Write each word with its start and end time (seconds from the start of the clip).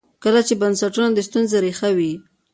کله 0.23 0.41
چې 0.47 0.53
بنسټونه 0.61 1.09
د 1.13 1.19
ستونزې 1.27 1.57
ریښه 1.65 1.89
وي. 1.97 2.13